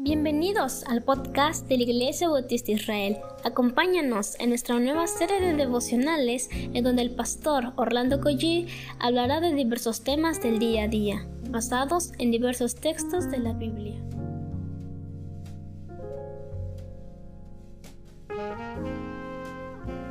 [0.00, 3.16] Bienvenidos al podcast de la Iglesia Bautista Israel.
[3.42, 8.68] Acompáñanos en nuestra nueva serie de devocionales en donde el pastor Orlando Collie
[9.00, 14.00] hablará de diversos temas del día a día, basados en diversos textos de la Biblia.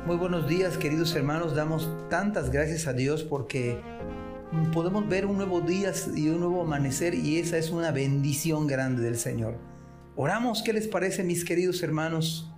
[0.04, 3.80] Muy buenos días queridos hermanos, damos tantas gracias a Dios porque
[4.74, 9.02] podemos ver un nuevo día y un nuevo amanecer y esa es una bendición grande
[9.02, 9.77] del Señor.
[10.20, 12.50] Oramos, ¿qué les parece mis queridos hermanos?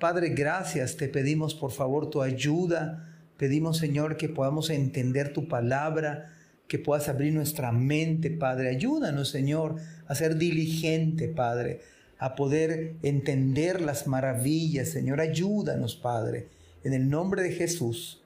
[0.00, 6.32] Padre, gracias, te pedimos por favor tu ayuda, pedimos Señor que podamos entender tu palabra,
[6.66, 8.70] que puedas abrir nuestra mente, Padre.
[8.70, 11.82] Ayúdanos, Señor, a ser diligente, Padre,
[12.18, 15.20] a poder entender las maravillas, Señor.
[15.20, 16.48] Ayúdanos, Padre.
[16.82, 18.22] En el nombre de Jesús.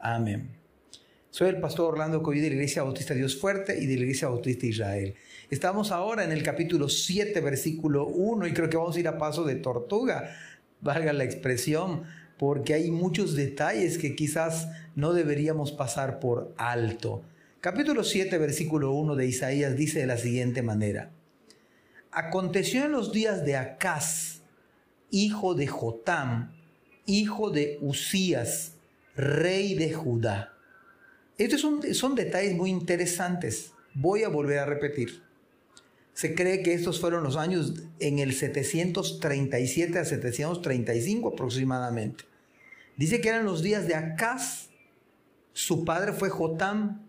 [0.00, 0.57] Amén.
[1.30, 4.28] Soy el pastor Orlando Coy de la Iglesia Bautista Dios Fuerte y de la Iglesia
[4.28, 5.14] Bautista Israel.
[5.50, 9.18] Estamos ahora en el capítulo 7, versículo 1 y creo que vamos a ir a
[9.18, 10.34] paso de tortuga,
[10.80, 12.04] valga la expresión,
[12.38, 17.22] porque hay muchos detalles que quizás no deberíamos pasar por alto.
[17.60, 21.10] Capítulo 7, versículo 1 de Isaías dice de la siguiente manera.
[22.10, 24.40] Aconteció en los días de Acaz,
[25.10, 26.52] hijo de Jotam,
[27.04, 28.72] hijo de Usías,
[29.14, 30.54] rey de Judá
[31.38, 33.72] estos son, detalles muy interesantes.
[33.94, 35.22] Voy a volver a repetir.
[36.12, 42.24] Se cree que estos fueron los años en el 737 a 735 aproximadamente.
[42.96, 44.70] Dice que eran los días de Acaz.
[45.52, 47.06] Su padre fue Jotam,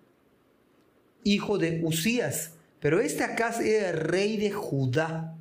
[1.23, 2.53] hijo de Usías.
[2.79, 5.35] Pero este Acaz era rey de Judá.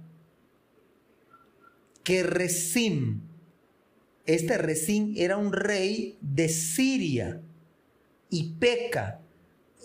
[2.02, 3.20] Que Rezim,
[4.24, 7.42] este Rezim era un rey de Siria
[8.30, 9.20] y Peca,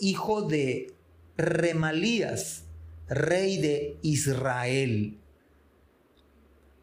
[0.00, 0.94] hijo de
[1.36, 2.64] Remalías,
[3.08, 5.18] rey de Israel.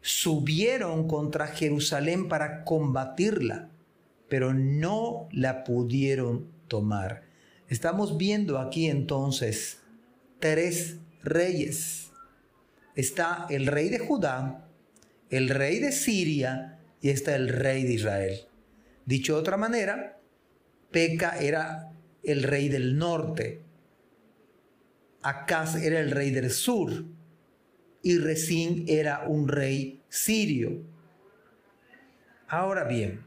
[0.00, 3.70] Subieron contra Jerusalén para combatirla,
[4.28, 7.22] pero no la pudieron tomar.
[7.68, 9.80] Estamos viendo aquí entonces
[10.40, 12.10] tres reyes.
[12.96, 14.68] Está el rey de Judá,
[15.30, 18.40] el rey de Siria y está el rey de Israel.
[19.06, 20.18] Dicho de otra manera,
[20.92, 21.90] Peca era
[22.22, 23.62] el rey del norte,
[25.22, 27.04] Acaz era el rey del sur
[28.02, 30.82] y Resín era un rey sirio.
[32.48, 33.24] Ahora bien,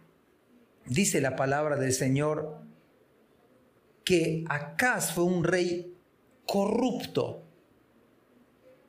[0.85, 2.59] dice la palabra del Señor
[4.03, 5.95] que Acaz fue un rey
[6.45, 7.43] corrupto.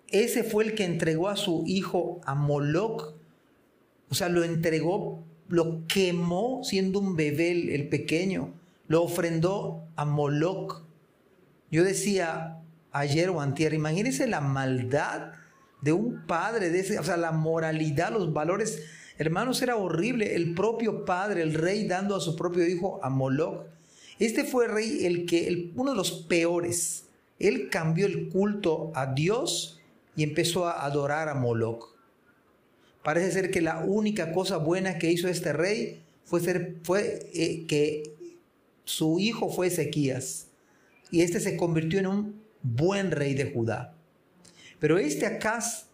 [0.08, 3.14] Ese fue el que entregó a su hijo a Moloch,
[4.10, 8.52] o sea, lo entregó, lo quemó siendo un bebé el pequeño
[8.88, 10.84] lo ofrendó a Moloch.
[11.70, 12.58] Yo decía
[12.92, 15.32] ayer o antier, imagínense la maldad
[15.82, 18.82] de un padre, de ese, o sea, la moralidad, los valores.
[19.18, 20.34] Hermanos, era horrible.
[20.34, 23.66] El propio padre, el rey, dando a su propio hijo a Moloch.
[24.18, 27.04] Este fue el rey, el que, uno de los peores.
[27.38, 29.80] Él cambió el culto a Dios
[30.16, 31.94] y empezó a adorar a Moloch.
[33.02, 37.66] Parece ser que la única cosa buena que hizo este rey fue, ser, fue eh,
[37.66, 38.15] que
[38.86, 40.46] su hijo fue Ezequías
[41.10, 43.94] y este se convirtió en un buen rey de Judá.
[44.78, 45.88] Pero este Acaz,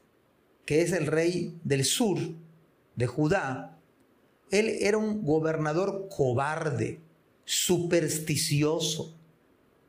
[0.67, 2.19] que es el rey del sur
[2.95, 3.79] de Judá,
[4.51, 7.01] él era un gobernador cobarde,
[7.47, 9.17] supersticioso,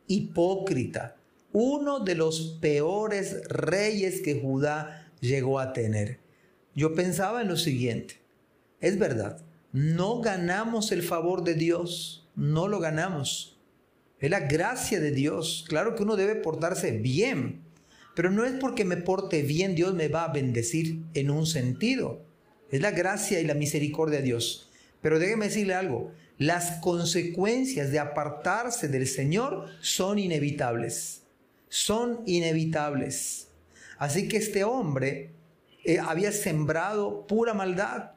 [0.07, 1.17] hipócrita,
[1.51, 6.19] uno de los peores reyes que Judá llegó a tener.
[6.73, 8.21] Yo pensaba en lo siguiente,
[8.79, 9.41] es verdad,
[9.73, 13.59] no ganamos el favor de Dios, no lo ganamos.
[14.19, 15.65] Es la gracia de Dios.
[15.67, 17.61] Claro que uno debe portarse bien,
[18.15, 22.23] pero no es porque me porte bien Dios me va a bendecir en un sentido.
[22.71, 24.69] Es la gracia y la misericordia de Dios.
[25.01, 31.23] Pero déjeme decirle algo, las consecuencias de apartarse del Señor son inevitables.
[31.69, 33.49] Son inevitables.
[33.97, 35.31] Así que este hombre
[35.85, 38.11] eh, había sembrado pura maldad.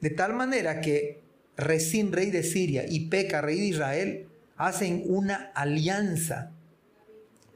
[0.00, 1.23] De tal manera que
[1.56, 6.50] Resín, rey de Siria, y Peca, rey de Israel, hacen una alianza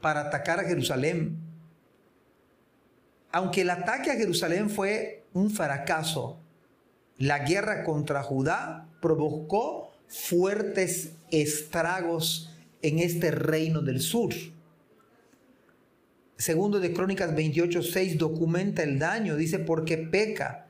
[0.01, 1.37] para atacar a Jerusalén.
[3.31, 6.39] Aunque el ataque a Jerusalén fue un fracaso,
[7.17, 12.49] la guerra contra Judá provocó fuertes estragos
[12.81, 14.33] en este reino del sur.
[16.37, 20.68] Segundo de Crónicas 28, 6 documenta el daño, dice, porque peca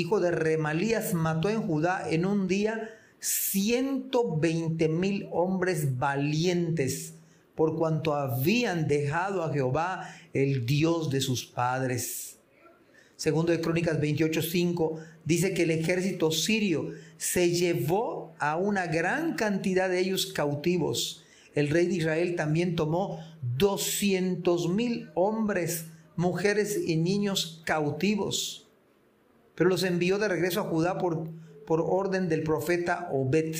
[0.00, 7.14] hijo de Remalías, mató en Judá en un día 120 mil hombres valientes,
[7.54, 12.38] por cuanto habían dejado a Jehová, el Dios de sus padres.
[13.16, 19.90] Segundo de Crónicas 28:5 dice que el ejército sirio se llevó a una gran cantidad
[19.90, 21.22] de ellos cautivos.
[21.54, 23.20] El rey de Israel también tomó
[23.58, 25.84] 200 mil hombres,
[26.16, 28.69] mujeres y niños cautivos,
[29.60, 31.28] pero los envió de regreso a Judá por,
[31.66, 33.56] por orden del profeta Obed.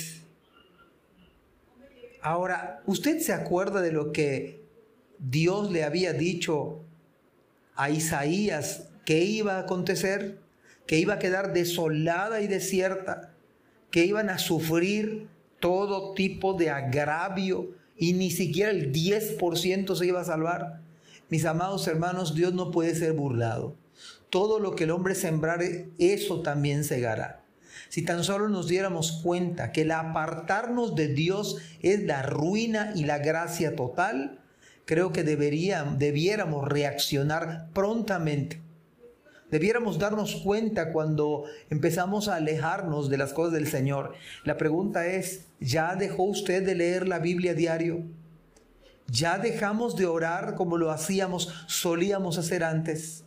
[2.23, 4.63] Ahora, ¿usted se acuerda de lo que
[5.19, 6.79] Dios le había dicho
[7.75, 10.39] a Isaías que iba a acontecer,
[10.87, 13.35] que iba a quedar desolada y desierta,
[13.91, 15.27] que iban a sufrir
[15.59, 20.81] todo tipo de agravio y ni siquiera el 10% se iba a salvar.
[21.29, 23.75] Mis amados hermanos, Dios no puede ser burlado.
[24.31, 27.43] Todo lo que el hombre sembrare, eso también segará.
[27.89, 33.03] Si tan solo nos diéramos cuenta que el apartarnos de Dios es la ruina y
[33.03, 34.39] la gracia total,
[34.85, 38.59] creo que deberíamos, debiéramos reaccionar prontamente
[39.51, 44.13] Debiéramos darnos cuenta cuando empezamos a alejarnos de las cosas del Señor.
[44.45, 48.01] La pregunta es, ¿ya dejó usted de leer la Biblia diario?
[49.07, 53.25] ¿Ya dejamos de orar como lo hacíamos, solíamos hacer antes?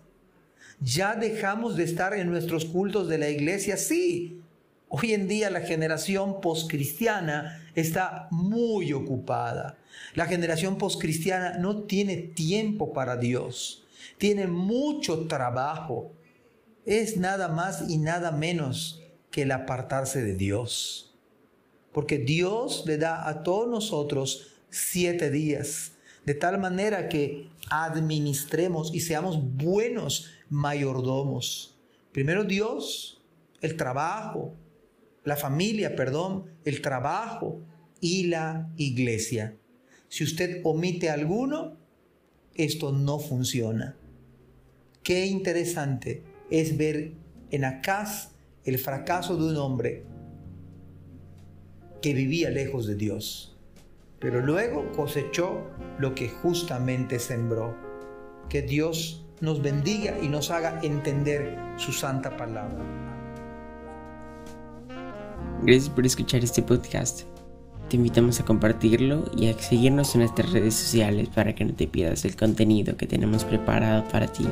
[0.80, 3.76] ¿Ya dejamos de estar en nuestros cultos de la iglesia?
[3.76, 4.40] Sí.
[4.88, 9.78] Hoy en día la generación poscristiana está muy ocupada.
[10.14, 13.84] La generación poscristiana no tiene tiempo para Dios
[14.18, 16.12] tiene mucho trabajo.
[16.86, 21.14] Es nada más y nada menos que el apartarse de Dios.
[21.92, 25.92] Porque Dios le da a todos nosotros siete días,
[26.24, 31.78] de tal manera que administremos y seamos buenos mayordomos.
[32.12, 33.22] Primero Dios,
[33.60, 34.54] el trabajo,
[35.24, 37.62] la familia, perdón, el trabajo
[38.00, 39.56] y la iglesia.
[40.08, 41.76] Si usted omite alguno,
[42.54, 43.96] esto no funciona.
[45.02, 47.12] Qué interesante es ver
[47.50, 48.30] en Acaz
[48.64, 50.04] el fracaso de un hombre
[52.00, 53.53] que vivía lejos de Dios,
[54.18, 55.62] pero luego cosechó
[55.98, 57.74] lo que justamente sembró.
[58.48, 62.84] Que Dios nos bendiga y nos haga entender su santa palabra.
[65.62, 67.22] Gracias por escuchar este podcast.
[67.88, 71.86] Te invitamos a compartirlo y a seguirnos en nuestras redes sociales para que no te
[71.86, 74.46] pierdas el contenido que tenemos preparado para ti.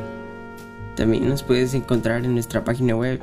[0.97, 3.21] También nos puedes encontrar en nuestra página web